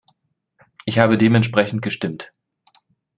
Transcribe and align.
Ich 0.85 0.97
habe 0.97 1.15
dementsprechend 1.19 1.83
gestimmt. 1.83 2.33